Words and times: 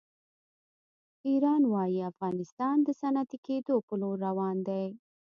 ایران 1.27 1.61
وایي 1.73 1.99
افغانستان 2.11 2.75
د 2.83 2.89
صنعتي 3.01 3.37
کېدو 3.47 3.75
په 3.87 3.93
لور 4.01 4.17
روان 4.27 4.57
دی. 4.67 4.85